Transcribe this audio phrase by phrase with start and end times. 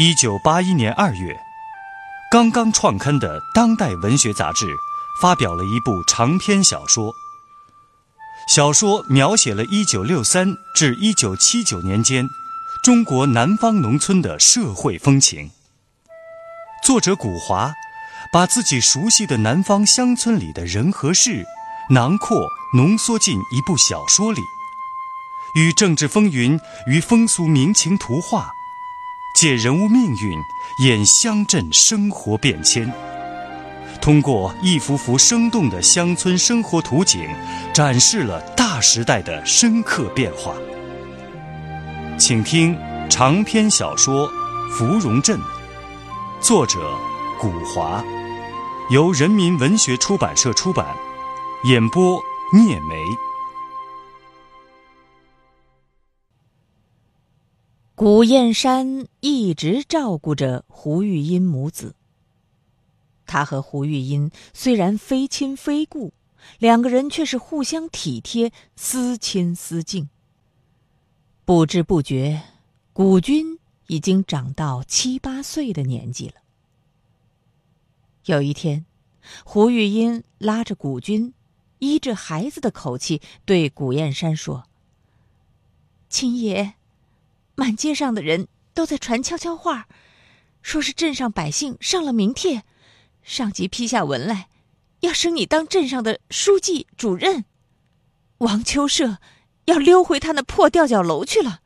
[0.00, 1.36] 一九八一年二月，
[2.30, 4.64] 刚刚创刊的《当代文学》杂志
[5.20, 7.12] 发表了一部长篇小说。
[8.46, 12.24] 小说描写了一九六三至一九七九年间
[12.84, 15.50] 中国南方农村的社会风情。
[16.84, 17.72] 作者古华
[18.32, 21.44] 把自己熟悉的南方乡村里的人和事
[21.90, 22.46] 囊括
[22.76, 24.40] 浓缩进一部小说里，
[25.56, 26.56] 与政治风云
[26.86, 28.52] 与风俗民情图画，
[29.40, 30.36] 借人物命运
[30.80, 32.92] 演乡镇生活变迁。
[34.00, 37.24] 通过一幅幅生动的乡村生活图景，
[37.72, 40.56] 展示了大时代的深刻变化。
[42.18, 42.76] 请听
[43.08, 44.28] 长篇小说
[44.72, 45.38] 《芙蓉镇》，
[46.40, 46.80] 作者
[47.38, 48.02] 古华，
[48.90, 50.84] 由人民文学出版社出版，
[51.62, 52.20] 演播
[52.52, 52.96] 聂梅。
[57.98, 61.96] 古燕山一直照顾着胡玉英母子。
[63.26, 66.12] 他和胡玉英虽然非亲非故，
[66.60, 70.08] 两个人却是互相体贴、思亲思敬。
[71.44, 72.40] 不知不觉，
[72.92, 76.34] 古军已经长到七八岁的年纪了。
[78.26, 78.86] 有一天，
[79.44, 81.34] 胡玉英拉着古军，
[81.80, 84.68] 依着孩子的口气对古燕山说
[86.08, 86.74] ：“亲爷，
[87.58, 89.88] 满街上的人都在传悄悄话，
[90.62, 92.62] 说是镇上百姓上了名帖。”
[93.20, 94.48] 上级批下文来，
[95.00, 97.44] 要升你当镇上的书记主任。
[98.38, 99.18] 王秋社
[99.64, 101.60] 要溜回他那破吊脚楼去了。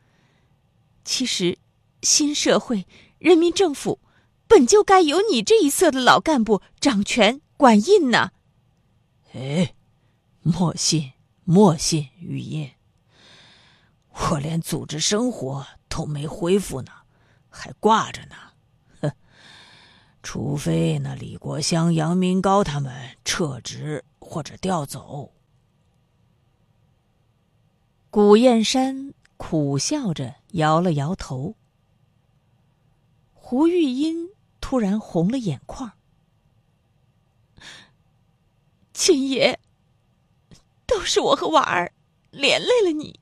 [1.05, 1.59] 其实，
[2.01, 2.87] 新社会
[3.19, 4.01] 人民政府
[4.49, 8.31] 本就该由你这一色的老干部掌权管印呢。
[9.35, 9.75] 哎，
[10.41, 11.13] 莫信
[11.45, 12.71] 莫信，玉印。
[14.15, 16.93] 我连组织生活都没恢复呢，
[17.49, 18.37] 还挂着呢。
[19.01, 19.13] 哼
[20.23, 25.33] 除非那李国香、杨明高他们撤职或者调走，
[28.11, 31.57] 古燕山苦笑着摇了摇头。
[33.33, 34.31] 胡玉英
[34.61, 35.93] 突然红了眼眶
[38.95, 39.59] ：“亲爷，
[40.87, 41.93] 都是我和婉儿
[42.31, 43.21] 连累了你，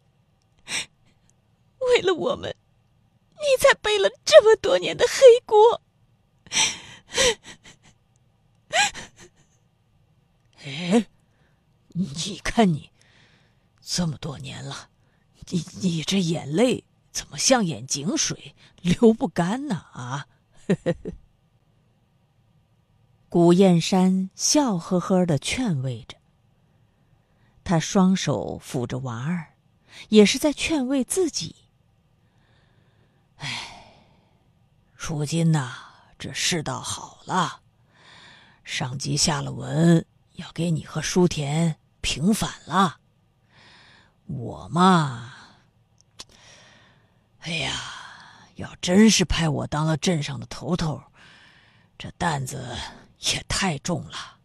[1.80, 2.54] 为了我们，
[3.34, 5.82] 你才背了这么多年的黑锅。”
[10.62, 11.06] 哎，
[11.88, 12.90] 你看你
[13.80, 14.90] 这么多年了，
[15.48, 19.86] 你你这眼泪怎么像眼井水流不干呢？
[19.92, 20.26] 啊！
[23.30, 26.18] 古燕山笑呵呵的劝慰着，
[27.64, 29.54] 他双手抚着娃儿，
[30.10, 31.56] 也是在劝慰自己。
[33.40, 33.94] 哎，
[34.94, 35.86] 如今呐。
[36.22, 37.62] 这世道好了，
[38.62, 42.98] 上级下了文，要给你和舒田平反了。
[44.26, 45.32] 我嘛，
[47.38, 47.72] 哎呀，
[48.56, 51.02] 要真是派我当了镇上的头头，
[51.96, 52.76] 这担子
[53.20, 54.36] 也太重了。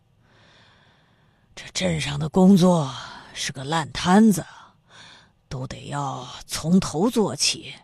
[1.54, 2.90] 这镇上的工作
[3.34, 4.46] 是个烂摊子，
[5.50, 7.76] 都得要从头做起。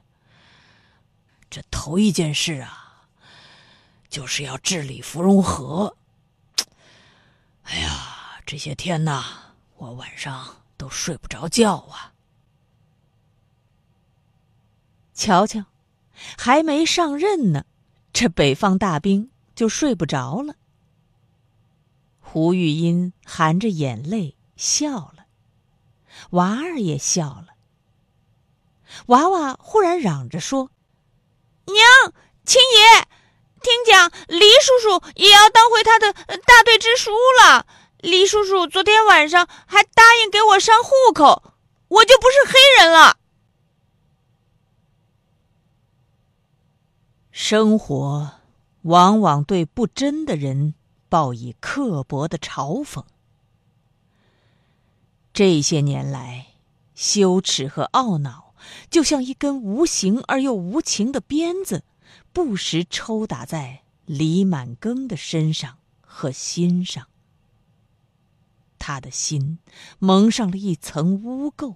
[1.52, 2.80] 这头一件事啊。
[4.10, 5.96] 就是要治理芙蓉河。
[7.64, 9.24] 哎呀，这些天呐，
[9.78, 12.12] 我晚上都睡不着觉啊！
[15.14, 15.64] 瞧瞧，
[16.38, 17.66] 还没上任呢，
[18.12, 20.56] 这北方大兵就睡不着了。
[22.20, 25.26] 胡玉英含着眼泪笑了，
[26.32, 27.48] 娃儿也笑了。
[29.06, 30.70] 娃娃忽然嚷着说
[31.66, 32.14] ：“娘，
[32.46, 33.08] 青爷！”
[33.62, 37.68] 听讲，黎叔叔也要当回他的大队支书了。
[38.00, 41.54] 黎叔叔昨天晚上还答应给我上户口，
[41.88, 43.18] 我就不是黑人了。
[47.30, 48.32] 生活
[48.82, 50.74] 往往对不真的人
[51.08, 53.04] 报以刻薄的嘲讽。
[55.32, 56.48] 这些年来，
[56.96, 58.51] 羞耻和懊恼
[58.90, 61.84] 就像一根无形而又无情的鞭子。
[62.34, 67.08] 不时抽打在李满庚的身上和心上，
[68.80, 69.60] 他的心
[70.00, 71.76] 蒙上了一层污垢。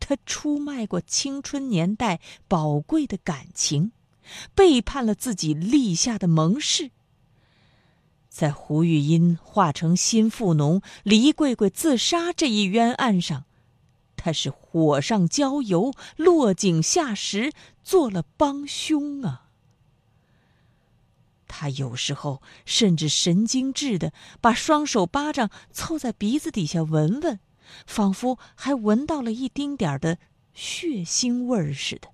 [0.00, 3.92] 他出卖过青春年代宝贵的感情，
[4.54, 6.90] 背叛了自己立下的盟誓。
[8.28, 13.44] 在胡玉英化成新富农，黎桂桂自杀这一冤案上。
[14.24, 19.50] 他是火上浇油，落井下石，做了帮凶啊！
[21.46, 27.38] 他有时候甚至神经质的把双手巴掌凑在鼻子底下闻闻，
[27.86, 30.16] 仿佛还闻到了一丁点儿的
[30.54, 32.08] 血腥味儿似的。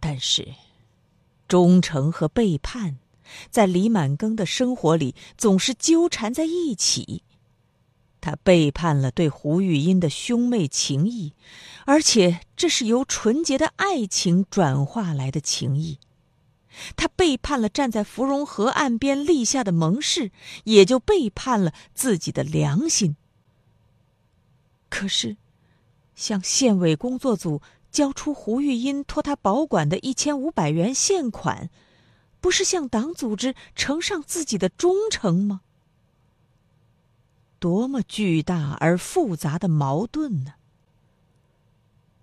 [0.00, 0.52] 但是，
[1.46, 2.98] 忠诚和背叛，
[3.50, 7.22] 在李满庚的生活里总是纠缠在一起。
[8.24, 11.34] 他背叛了对胡玉英的兄妹情谊，
[11.84, 15.98] 而且这是由纯洁的爱情转化来的情谊。
[16.96, 20.30] 他背叛了站在芙蓉河岸边立下的盟誓，
[20.64, 23.14] 也就背叛了自己的良心。
[24.88, 25.36] 可是，
[26.14, 27.60] 向县委工作组
[27.90, 31.68] 交出胡玉英托他保管的一千五百元现款，
[32.40, 35.60] 不是向党组织呈上自己的忠诚吗？
[37.64, 40.52] 多么巨大而复杂的矛盾呢！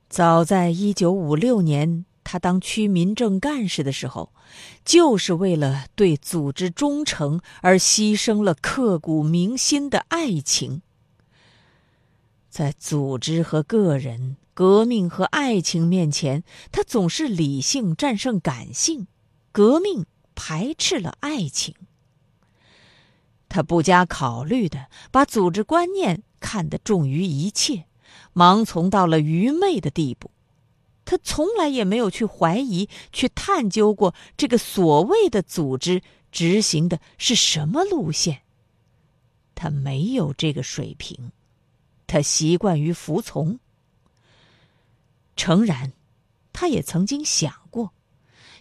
[0.07, 2.05] 早在一九五六年。
[2.23, 4.31] 他当区民政干事的时候，
[4.85, 10.83] 就是为了对组织忠诚而牺牲了刻骨铭心的爱情。
[12.47, 19.07] 在组织和个人、革命和爱情面前，他总是理性战胜感性，
[19.51, 20.05] 革命
[20.35, 21.73] 排斥了爱情。
[23.53, 27.85] 他不加考虑的把组织观念看得重于一切，
[28.33, 30.31] 盲从到了愚昧的地步。
[31.03, 36.01] 他从来也没有去怀疑、去探究过这个所谓的组织
[36.31, 38.43] 执行的是什么路线。
[39.53, 41.33] 他没有这个水平，
[42.07, 43.59] 他习惯于服从。
[45.35, 45.91] 诚然，
[46.53, 47.91] 他也曾经想过，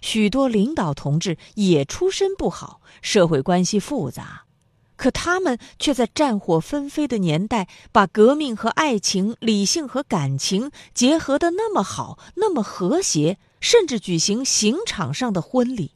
[0.01, 4.47] 许多领导同志也出身不好，社会关系复杂。
[5.01, 15.93] 可他们却在战火纷飞的年代，把革命和爱情、理性和感情结合的那么好，那么和谐，甚至举行刑场上的婚礼。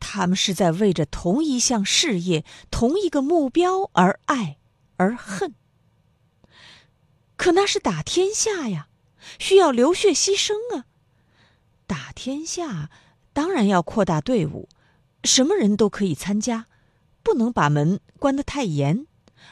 [0.00, 4.56] 他们是在为着同一项事业、同一个目标而爱
[4.96, 5.54] 而恨。
[7.36, 8.88] 可那是打天下呀，
[9.38, 10.86] 需要流血牺牲啊！
[11.86, 12.90] 打天下，
[13.32, 14.68] 当然要扩大队伍，
[15.22, 16.66] 什么人都可以参加。
[17.24, 19.06] 不能把门关得太严，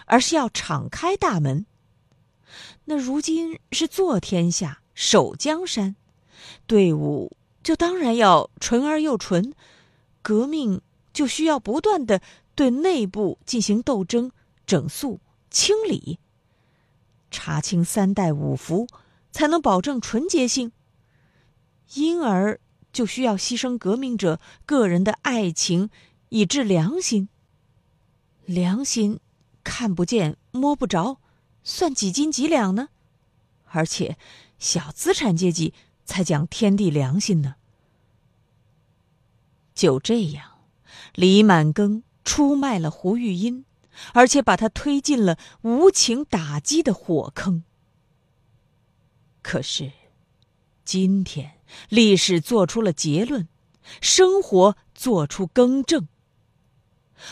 [0.06, 1.66] 而是要敞开大门。
[2.84, 5.96] 那如今是坐天下、守江山，
[6.66, 9.54] 队伍就当然要纯而又纯。
[10.20, 10.80] 革命
[11.12, 12.20] 就需要不断的
[12.54, 14.30] 对内部进行斗争、
[14.66, 15.18] 整肃、
[15.50, 16.18] 清理，
[17.30, 18.86] 查清三代五福，
[19.32, 20.70] 才能保证纯洁性。
[21.94, 22.60] 因而
[22.92, 25.90] 就需要牺牲革命者个人的爱情，
[26.28, 27.28] 以致良心。
[28.46, 29.20] 良心
[29.64, 31.20] 看不见摸不着，
[31.62, 32.88] 算几斤几两呢？
[33.66, 34.18] 而且
[34.58, 35.72] 小资产阶级
[36.04, 37.54] 才讲天地良心呢。
[39.74, 40.58] 就这样，
[41.14, 43.64] 李满庚出卖了胡玉英，
[44.12, 47.64] 而且把他推进了无情打击的火坑。
[49.40, 49.92] 可是，
[50.84, 53.48] 今天历史做出了结论，
[54.00, 56.08] 生活做出更正。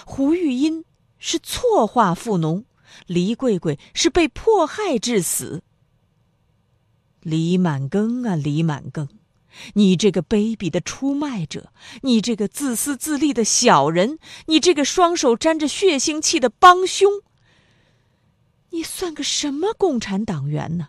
[0.06, 0.84] 胡玉英。
[1.20, 2.64] 是错化富农，
[3.06, 5.62] 黎桂桂是被迫害致死。
[7.20, 9.06] 李满庚啊，李满庚，
[9.74, 17.20] 你这个卑鄙的出卖者，你这个自私自利的小人，你这个双手沾着血腥气的帮凶，
[18.70, 20.88] 你算个什么共产党员呢？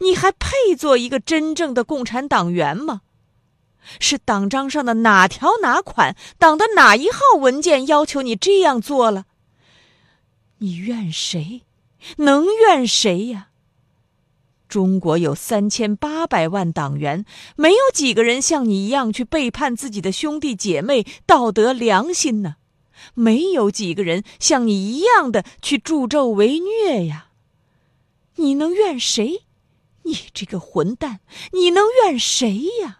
[0.00, 3.00] 你还配做一个真正的共产党员吗？
[4.00, 9.24] 是党章上的哪条哪款，党的哪一号文件要求你这样做了？
[10.58, 11.62] 你怨谁？
[12.18, 13.48] 能怨谁呀？
[14.68, 17.24] 中国有三千八百万党员，
[17.56, 22.56] 没有几个人像你一样去背叛自己的兄弟姐妹、道德良心呢？
[23.14, 27.28] 没有几个人像你一样的去助纣为虐呀？
[28.34, 29.44] 你能怨谁？
[30.02, 31.20] 你这个混蛋，
[31.52, 32.98] 你能怨谁呀？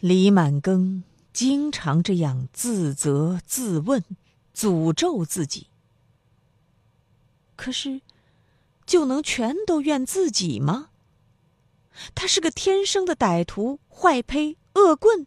[0.00, 1.02] 李满庚。
[1.36, 4.02] 经常这样自责、自问、
[4.54, 5.66] 诅咒自己。
[7.56, 8.00] 可是，
[8.86, 10.88] 就能全都怨自己吗？
[12.14, 15.26] 他是个天生的歹徒、坏胚、恶棍。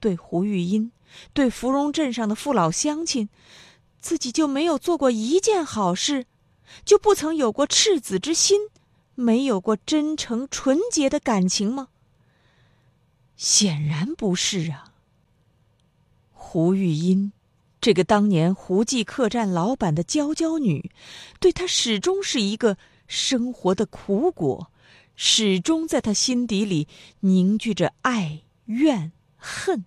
[0.00, 0.90] 对胡玉英，
[1.32, 3.28] 对芙蓉镇上的父老乡亲，
[4.00, 6.26] 自己就没有做过一件好事，
[6.84, 8.62] 就不曾有过赤子之心，
[9.14, 11.90] 没有过真诚纯洁的感情吗？
[13.40, 14.92] 显然不是啊。
[16.30, 17.32] 胡玉英，
[17.80, 20.90] 这个当年胡记客栈老板的娇娇女，
[21.38, 24.70] 对他始终是一个生活的苦果，
[25.16, 26.86] 始终在他心底里
[27.20, 29.86] 凝聚着爱、怨、恨。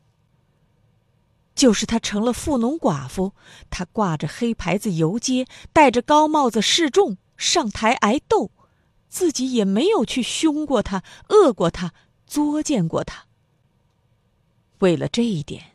[1.54, 3.34] 就是他成了富农寡妇，
[3.70, 8.50] 他挂着黑牌子游街，戴着高帽子示众，上台挨斗，
[9.10, 11.94] 自己也没有去凶过他、恶过他、
[12.26, 13.26] 作践过他。
[14.84, 15.72] 为了这一点。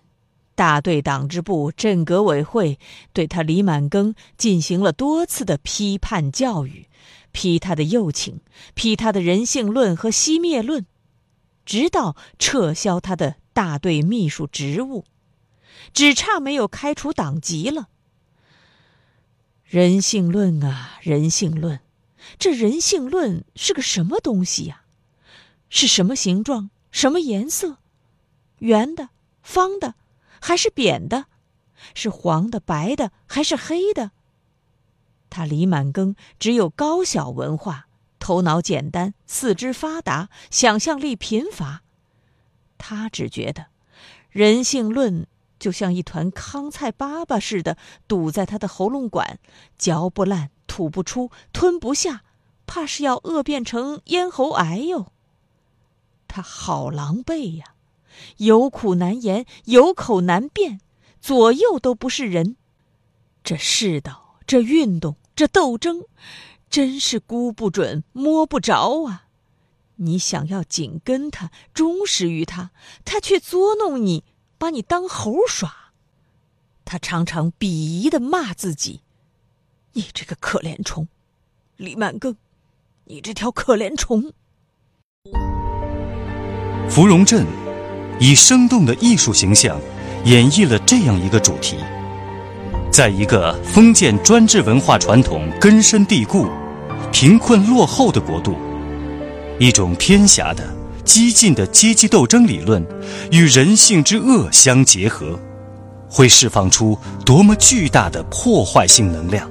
[0.55, 2.79] 大队党支部、镇革委会
[3.15, 6.88] 对他李满庚进行了多次的批判教育，
[7.33, 8.41] 批他的右倾，
[8.75, 10.85] 批他的人性论和熄灭论，
[11.65, 15.05] 直到撤销他的大队秘书职务，
[15.95, 17.88] 只差没有开除党籍了。
[19.65, 21.81] 人性论啊，人性论，
[22.38, 24.83] 这人性论是个什么东西呀？
[25.71, 26.71] 是什么形状？
[26.91, 27.79] 什么颜色？
[28.59, 29.11] 圆的？
[29.43, 29.95] 方的？
[30.41, 31.27] 还是扁的，
[31.95, 34.12] 是黄的、白的还是黑的？
[35.31, 37.88] 他李满庚只有高小文化，
[38.19, 41.83] 头脑简单，四肢发达，想象力贫乏。
[42.79, 43.67] 他只觉得，
[44.31, 45.27] 人性论
[45.59, 49.41] 就像一团糠菜粑粑似的，堵在他的喉咙管，
[49.77, 52.23] 嚼不烂，吐不出，吞不下，
[52.65, 55.12] 怕是要饿变成咽喉癌哟。
[56.29, 57.75] 他好狼狈呀！
[58.38, 60.81] 有苦难言，有口难辩，
[61.21, 62.57] 左右都不是人。
[63.43, 66.05] 这世道，这运动，这斗争，
[66.69, 69.25] 真是估不准、摸不着啊！
[69.97, 72.71] 你想要紧跟他，忠实于他，
[73.05, 74.23] 他却捉弄你，
[74.59, 75.93] 把你当猴耍。
[76.85, 79.03] 他常常鄙夷的骂自己
[79.95, 81.09] ：“你这个可怜虫，
[81.77, 82.37] 李满庚，
[83.05, 84.33] 你这条可怜虫。”
[86.88, 87.67] 芙蓉镇。
[88.20, 89.80] 以生动的艺术形象，
[90.25, 91.76] 演绎了这样一个主题：
[92.90, 96.46] 在一个封建专制文化传统根深蒂固、
[97.12, 98.56] 贫困落后的国度，
[99.58, 100.64] 一种偏狭的、
[101.04, 102.84] 激进的阶级斗争理论
[103.30, 105.38] 与人性之恶相结合，
[106.10, 109.48] 会释放出多么巨大的破坏性能量！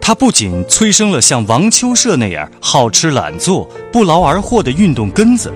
[0.00, 5.52] 它不仅催生了像王秋社那样好吃懒做、不劳而获的运动根子。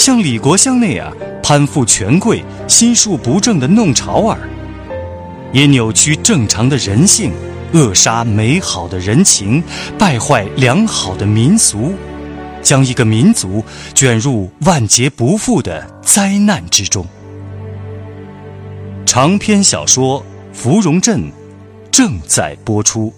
[0.00, 4.48] 像李国香那样攀附权贵、心术不正的弄潮儿，
[5.52, 7.30] 也扭曲正常的人性，
[7.74, 9.62] 扼杀美好的人情，
[9.98, 11.92] 败坏良好的民俗，
[12.62, 13.62] 将一个民族
[13.94, 17.06] 卷入万劫不复的灾难之中。
[19.04, 20.22] 长篇小说
[20.54, 21.20] 《芙蓉镇》
[21.90, 23.12] 正在播出。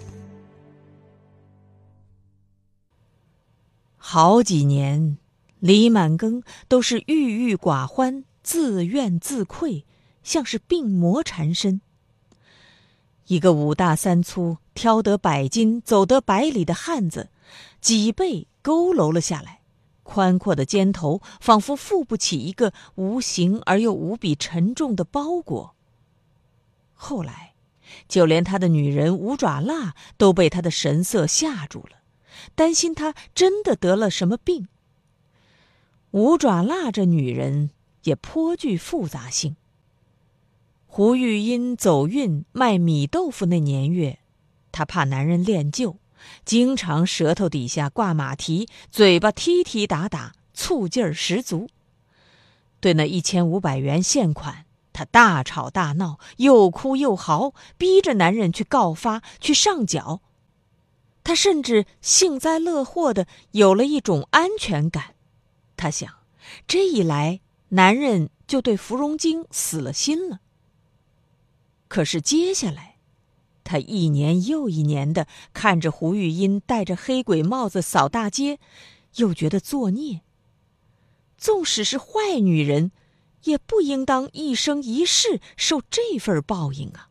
[3.97, 5.22] 好几年。
[5.63, 9.85] 李满庚都是郁郁寡欢、自怨自愧，
[10.21, 11.79] 像是病魔缠身。
[13.27, 17.29] 一个五大三粗、挑得百斤、走得百里的汉子，
[17.79, 19.61] 脊背佝偻了下来，
[20.03, 25.75] 宽阔的肩头仿佛负不起一个无形而又无比沉重的包裹。
[26.93, 27.53] 后来，
[28.09, 31.99] 就连他的女人五爪蜡都被他的神色吓住了，
[32.53, 34.67] 担心他真的得了什么病。
[36.13, 37.71] 五爪腊这女人
[38.03, 39.55] 也颇具复杂性。
[40.85, 44.19] 胡玉英走运卖米豆腐那年月，
[44.71, 45.97] 她怕男人恋旧，
[46.45, 51.67] 经常舌头底下挂马蹄，嘴巴踢踢打打，醋劲儿十足。
[52.79, 60.21] 对那一千五百元现款，她大吵大闹，又哭又嚎，逼着男人去告发，去上缴。
[61.23, 65.15] 她甚至幸灾乐祸的有了一种安全感。
[65.83, 66.13] 他想，
[66.65, 70.39] 这一来，男人就对芙蓉精死了心了。
[71.89, 72.95] 可是接下来，
[73.65, 78.59] 他一年又一年的看着胡玉英戴着黑鬼帽子扫大街，
[79.15, 80.21] 又觉得作孽。
[81.37, 82.93] 纵使是坏女人，
[83.43, 87.09] 也不应当一生一世受这份报应啊！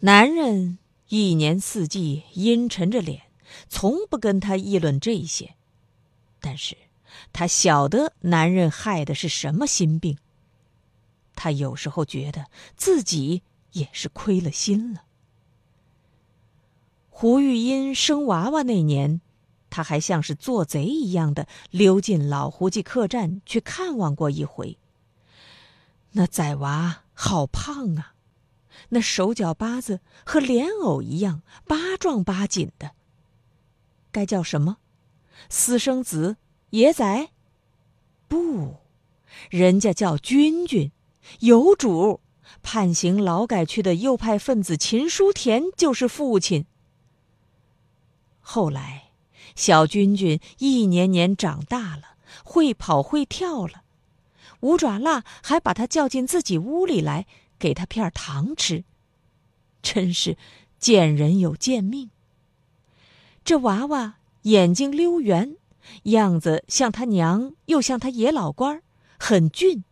[0.00, 3.22] 男人一年四季阴沉着脸，
[3.68, 5.54] 从不跟他议论这些，
[6.40, 6.76] 但是。
[7.36, 10.16] 他晓得男人害的是什么心病。
[11.34, 12.46] 他有时候觉得
[12.78, 15.02] 自己也是亏了心了。
[17.10, 19.20] 胡玉英生娃娃那年，
[19.68, 24.78] 他还像是做贼一样的溜进老胡记客栈去看望过一回。
[26.12, 28.14] 那崽娃好胖啊，
[28.88, 32.92] 那手脚八字和莲藕一样，八壮八紧的。
[34.10, 34.78] 该叫什么？
[35.50, 36.38] 私生子。
[36.70, 37.28] 野仔，
[38.26, 38.76] 不，
[39.50, 40.90] 人家叫君君，
[41.40, 42.20] 有主。
[42.62, 46.64] 判刑劳改区的右派分子秦书田就是父亲。
[48.40, 49.10] 后来，
[49.54, 53.82] 小君君一年年长大了，会跑会跳了。
[54.60, 57.26] 五爪蜡还把他叫进自己屋里来，
[57.58, 58.84] 给他片糖吃。
[59.82, 60.36] 真是
[60.78, 62.10] 见人有贱命。
[63.44, 65.56] 这娃娃眼睛溜圆，
[66.04, 68.82] 样子像他娘又像他爷老官
[69.18, 69.84] 很俊。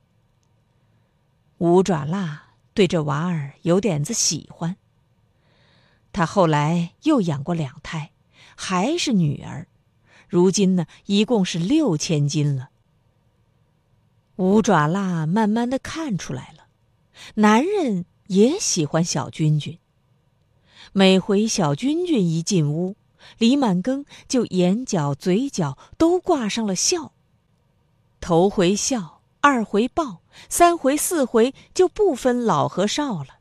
[1.58, 4.76] 五爪蜡对这娃儿有点子喜欢。
[6.12, 8.12] 他后来又养过两胎，
[8.56, 9.66] 还是女儿，
[10.28, 12.70] 如今呢，一共是六千斤了。
[14.36, 16.66] 五爪蜡慢慢的看出来了，
[17.36, 19.78] 男人也喜欢小君君。
[20.92, 22.96] 每回小君君一进屋，
[23.38, 27.12] 李满庚就眼角、嘴角都挂上了笑。
[28.20, 33.38] 头回笑，二回抱，三回四回就不分老和少了。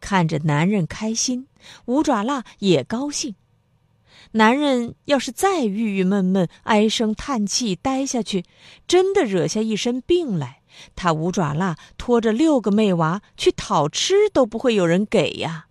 [0.00, 1.46] 看着男人开心，
[1.86, 3.34] 五爪蜡也高兴。
[4.32, 8.44] 男人要是再郁郁闷闷、唉声叹气待下去，
[8.86, 10.62] 真的惹下一身病来，
[10.94, 15.66] 他五爪蜡拖着六个妹娃去讨吃都不会有人给呀。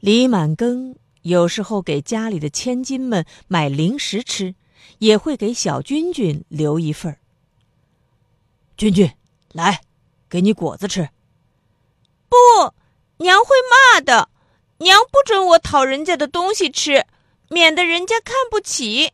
[0.00, 4.54] 李满庚有时候给家里的千金们买零食吃，
[4.98, 7.18] 也会给小君君留一份儿。
[8.76, 9.10] 君君，
[9.52, 9.82] 来，
[10.28, 11.08] 给你果子吃。
[12.28, 12.36] 不，
[13.16, 13.56] 娘会
[13.94, 14.28] 骂的。
[14.78, 17.04] 娘不准我讨人家的东西吃，
[17.48, 19.12] 免得人家看不起。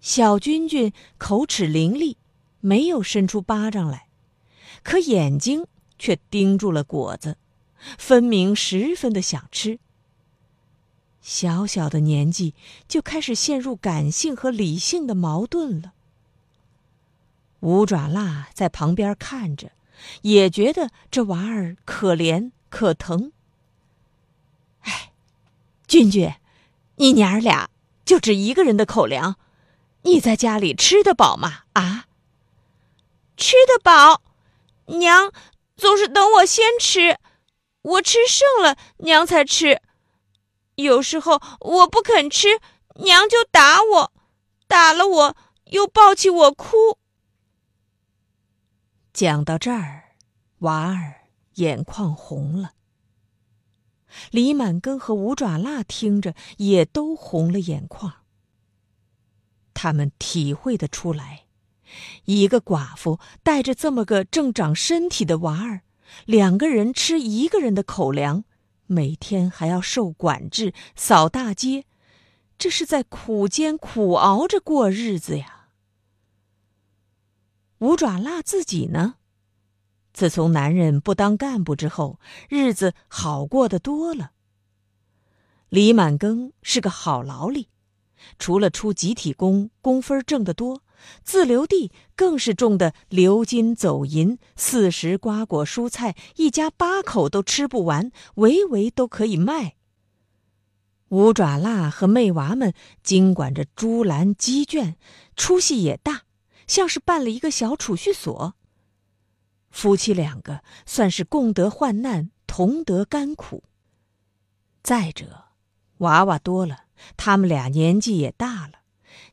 [0.00, 2.16] 小君君口齿伶俐，
[2.60, 4.08] 没有伸出巴掌来，
[4.82, 5.66] 可眼睛
[5.98, 7.36] 却盯住了果子，
[7.98, 9.78] 分明十分的想吃。
[11.20, 12.54] 小小的年纪
[12.86, 15.92] 就开始陷入感性和理性的矛盾了。
[17.60, 19.72] 五爪蜡在旁边看着。
[20.22, 23.32] 也觉得这娃儿可怜可疼。
[24.82, 25.12] 哎，
[25.88, 26.34] 君君，
[26.96, 27.68] 你娘儿俩
[28.04, 29.36] 就只一个人的口粮，
[30.02, 31.64] 你在家里吃得饱吗？
[31.72, 32.06] 啊，
[33.36, 34.22] 吃得饱，
[34.86, 35.32] 娘
[35.76, 37.18] 总是等我先吃，
[37.82, 39.80] 我吃剩了，娘才吃。
[40.76, 42.60] 有时候我不肯吃，
[42.96, 44.12] 娘就打我，
[44.66, 45.36] 打了我
[45.66, 46.98] 又抱起我哭。
[49.12, 50.14] 讲到这儿，
[50.58, 51.22] 娃儿
[51.54, 52.72] 眼眶红了。
[54.30, 58.24] 李满根和五爪蜡听着也都红了眼眶。
[59.74, 61.46] 他们体会得出来，
[62.24, 65.82] 一个寡妇带着这么个正长身体的娃儿，
[66.24, 68.44] 两个人吃一个人的口粮，
[68.86, 71.84] 每天还要受管制、扫大街，
[72.58, 75.68] 这是在苦煎苦熬着过日子呀。
[77.78, 79.16] 五爪辣自己呢？
[80.12, 82.18] 自从男人不当干部之后，
[82.48, 84.32] 日子好过得多了。
[85.68, 87.68] 李满庚是个好劳力，
[88.38, 90.82] 除了出集体工，工分挣得多，
[91.22, 99.76] 自留地更是种的鎏金走银，四时瓜果蔬菜，一家八口都吃不完，围围都可以卖。
[101.08, 104.96] 五爪蜡和妹娃们经管着猪栏鸡圈，
[105.36, 106.22] 出息也大。
[106.66, 108.54] 像是办了一个小储蓄所。
[109.70, 113.64] 夫妻两个算是共得患难，同得甘苦。
[114.82, 115.44] 再者，
[115.98, 116.84] 娃娃多了，
[117.16, 118.80] 他们俩年纪也大了，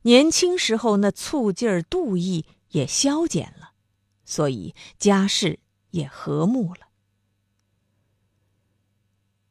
[0.03, 3.71] 年轻时候那醋劲儿、妒意也消减了，
[4.23, 5.59] 所以家事
[5.91, 6.87] 也和睦了。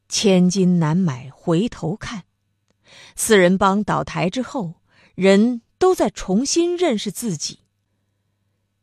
[0.08, 2.24] 千金难买回头看，
[3.16, 4.74] 四人帮倒台之后，
[5.14, 7.60] 人都在重新认识自己。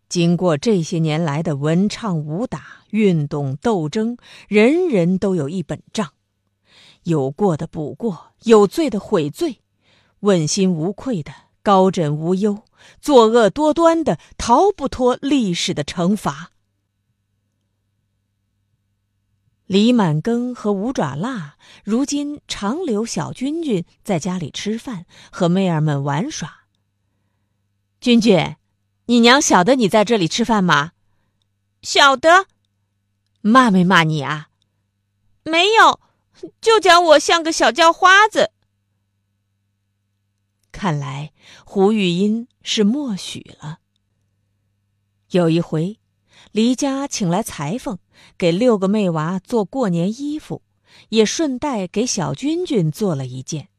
[0.10, 4.18] 经过这些年来的文唱武打、运动斗争，
[4.50, 6.12] 人人都有一本账，
[7.04, 9.61] 有过的补过，有罪的悔罪，
[10.22, 11.32] 问心无愧的
[11.62, 12.64] 高枕无忧，
[13.00, 16.52] 作恶多端的逃不脱历史的惩罚。
[19.68, 26.64] 李满庚和五爪蜡如今常留小君君在家里吃饭，和妹儿们玩耍。
[28.00, 28.56] 君君。
[29.06, 30.92] 你娘晓得你在这里吃饭吗？
[31.82, 32.46] 晓得，
[33.42, 34.50] 骂没骂你啊？
[35.44, 36.00] 没有，
[36.62, 38.52] 就讲我像个小叫花子。
[40.72, 41.34] 看来
[41.66, 43.80] 胡玉音是默许了。
[45.32, 46.00] 有一回，
[46.52, 48.00] 黎家请来裁缝，
[48.38, 50.64] 给六个妹娃做过年衣服，
[51.10, 53.70] 也顺带给小君君做了一件。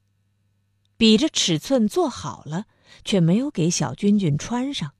[0.97, 2.67] 比着尺寸做好了，
[3.05, 4.93] 却没有给小君君穿上。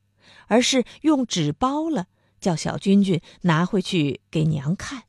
[0.49, 5.05] 而是用纸包了，叫小君君拿回去给娘看。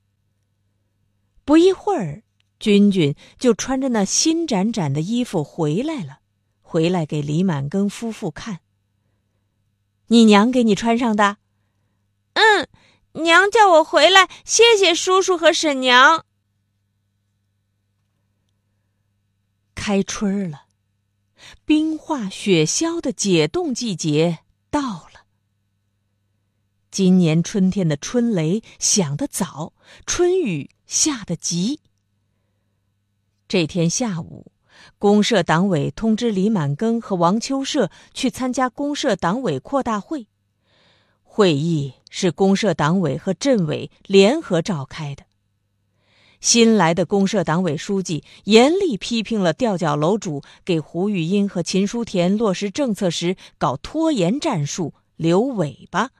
[1.43, 2.23] 不一会儿，
[2.59, 6.19] 君君就穿着那新崭崭的衣服回来了，
[6.73, 8.61] 回来给李满庚夫妇看。
[10.07, 11.37] 你娘给你穿上的？
[12.33, 12.67] 嗯，
[13.23, 16.25] 娘叫我回来，谢谢叔叔和婶娘。
[19.75, 20.65] 开春了，
[21.63, 24.39] 冰化雪消的解冻季节
[24.71, 25.27] 到了。
[26.89, 29.73] 今年春天的春雷响得早，
[30.07, 31.81] 春雨下得急。
[33.47, 34.51] 这天下午，
[34.97, 40.27] 公社党委通知李满庚和王秋社去参加公社党委扩大会。
[41.23, 45.23] 会议是公社党委和镇委联合召开的。
[46.39, 56.11] 新来的公社党委书记严厉批评了吊脚楼主给胡玉英和秦书田落实政策时搞拖延战术、留尾巴，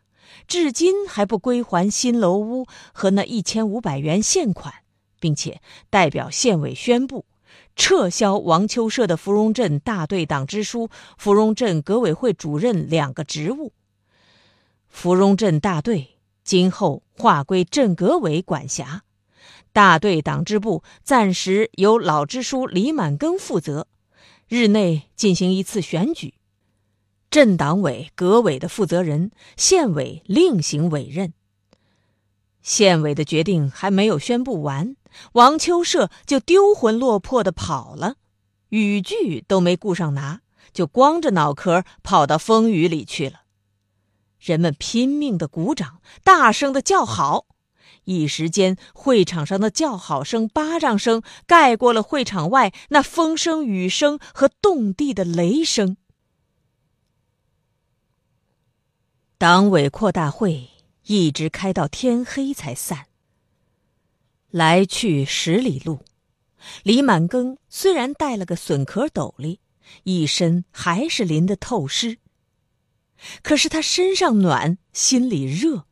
[0.47, 4.73] 至今还不归还新楼屋和那一千五百元现款。
[5.19, 7.23] 并且代表县委宣布，
[7.75, 13.73] 撤销王秋社的芙蓉镇大队党支书、芙蓉镇革委会主任两个职务。
[14.87, 19.03] 芙蓉镇大队今后划归镇革委管辖，
[19.71, 23.87] 大队党支部暂时由老支书李满庚负责，
[24.47, 26.35] 日内进行一次选举。
[27.31, 31.33] 镇党委、革委的负责人，县委另行委任。
[32.63, 34.95] 县委的决定还没有宣布完。
[35.33, 38.15] 王秋社就丢魂落魄的跑了，
[38.69, 40.41] 雨具都没顾上拿，
[40.73, 43.41] 就光着脑壳跑到风雨里去了。
[44.39, 47.45] 人们拼命的鼓掌，大声的叫好，
[48.05, 55.95] 一时间会场上的叫好声、巴掌声盖过了会场外那风声、雨声和动地的雷声。
[59.37, 60.69] 党委扩大会
[61.05, 63.07] 一直开到天黑才散。
[64.49, 66.05] 来去十里路，
[66.83, 69.59] 李满庚虽然带了个笋壳斗笠，
[70.03, 72.19] 一身还是淋得透湿。
[73.41, 75.85] 可是他身上暖，心里热。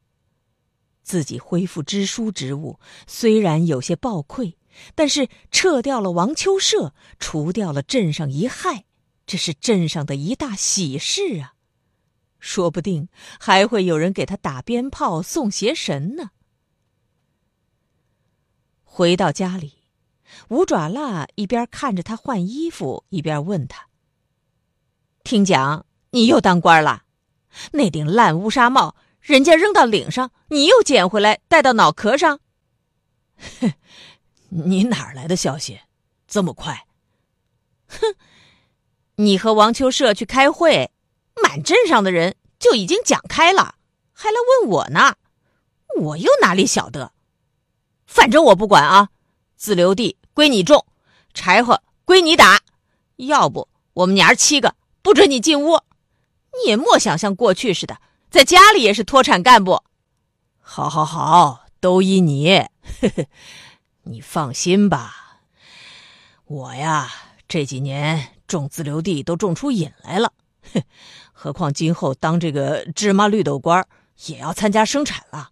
[1.02, 4.58] 自己恢复支书职务，虽然有些暴愧，
[4.96, 8.86] 但是撤掉了王秋社，除掉了镇上一害，
[9.26, 11.56] 这是镇上的一大喜事啊！
[12.42, 13.08] 说不定
[13.40, 16.32] 还会有人给他打鞭炮、送邪神呢。
[18.84, 19.84] 回到家里，
[20.50, 23.88] 五爪蜡一边看着他换衣服，一边问他
[25.24, 27.04] ：“听讲你又当官了？
[27.72, 32.40] 那顶烂乌纱帽，人家扔到岭上，你又捡回来戴到脑壳上
[33.62, 33.74] ？”“哼，
[34.50, 35.80] 你哪来的消息？
[36.28, 36.88] 这么快
[37.88, 38.16] ？”“哼，
[39.16, 40.92] 你和王秋社去开会，
[41.42, 43.76] 满镇上的人就已经讲开了，
[44.14, 45.16] 还来问我呢，
[46.00, 47.12] 我又哪里晓得？”
[48.06, 49.10] 反正我不管啊，
[49.56, 50.86] 自留地归你种，
[51.34, 52.60] 柴火归你打，
[53.16, 55.80] 要不我们娘儿七个不准你进屋。
[56.54, 59.82] 你也莫想像过去似的，在家里也是脱产干部。
[60.60, 62.66] 好，好，好，都依你。
[64.04, 65.42] 你放心吧，
[66.46, 67.10] 我呀
[67.48, 70.34] 这几年种自留地都种出瘾来了，
[71.32, 73.88] 何况今后当这个芝麻绿豆官
[74.26, 75.52] 也要参加生产了。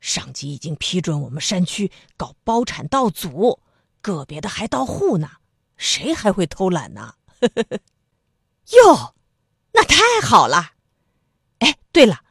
[0.00, 3.60] 上级已经批准我们山区搞包产到组，
[4.00, 5.30] 个别的还到户呢，
[5.76, 7.14] 谁还会偷懒呢？
[8.74, 9.14] 哟，
[9.72, 10.72] 那太好了！
[11.60, 12.22] 哎，对了，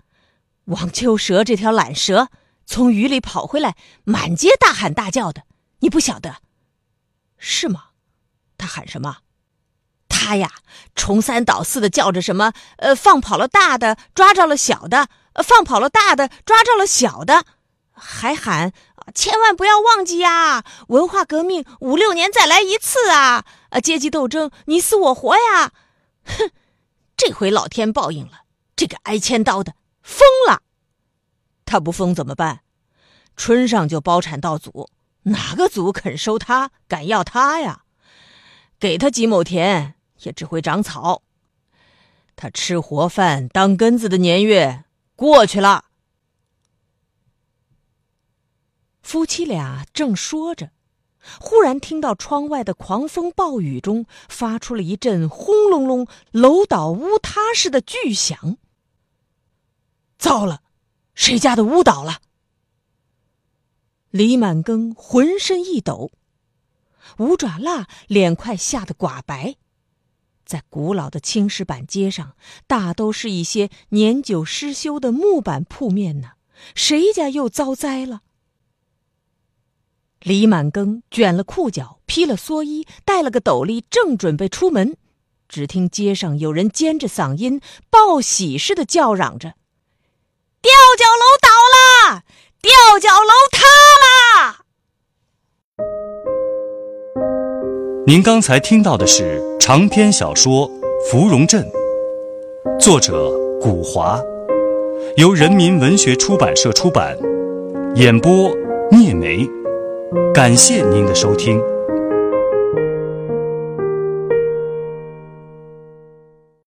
[0.65, 2.29] 王秋蛇这条懒蛇
[2.65, 5.43] 从雨里跑回来，满街大喊大叫的，
[5.79, 6.41] 你不晓得
[7.37, 7.91] 是吗？
[8.57, 9.19] 他喊什么？
[10.23, 10.51] 他呀，
[10.93, 12.53] 重三倒四的叫着什么？
[12.77, 15.07] 呃，放跑了大的，抓着了小的；
[15.43, 17.43] 放跑了大的，抓着了小的。
[17.91, 18.71] 还喊
[19.15, 20.63] 千万不要忘记呀！
[20.89, 23.45] 文化革命五六年再来一次啊！
[23.71, 25.71] 呃，阶级斗争你死我活呀！
[26.23, 26.51] 哼，
[27.17, 28.41] 这回老天报应了，
[28.75, 30.61] 这个挨千刀的疯了。
[31.65, 32.59] 他不疯怎么办？
[33.35, 34.91] 春上就包产到组，
[35.23, 37.81] 哪个组肯收他，敢要他呀？
[38.79, 41.23] 给他几亩田，也只会长草。
[42.35, 45.85] 他吃活饭当根子的年月过去了。
[49.01, 50.71] 夫妻俩正说着，
[51.39, 58.57] 忽然听到窗外的狂风暴雨中发出了一阵轰隆隆、楼倒屋塌似的巨响。
[60.17, 60.61] 糟了，
[61.13, 62.21] 谁家的屋倒了？
[64.11, 66.11] 李满庚浑身一抖，
[67.17, 69.55] 五爪蜡脸快吓得寡白。
[70.45, 72.35] 在古老的青石板街上，
[72.67, 76.31] 大都是一些年久失修的木板铺面呢，
[76.75, 78.21] 谁家又遭灾了？
[80.21, 84.95] 李满庚卷了裤脚，披了蓑衣，戴了个斗笠，正准备出门，
[85.49, 89.55] 只听街上有人尖着嗓音报喜似的叫嚷着
[90.61, 91.49] ：“吊脚楼倒
[92.13, 92.23] 了！
[92.61, 93.65] 吊脚楼塌
[94.03, 94.65] 了！”
[98.07, 100.67] 您刚才听到的是长篇小说
[101.07, 101.63] 《芙蓉镇》，
[102.79, 104.19] 作者古华，
[105.17, 107.15] 由人民文学出版社出版，
[107.93, 108.51] 演播
[108.89, 109.47] 聂梅。
[110.33, 111.61] 感谢您的收听。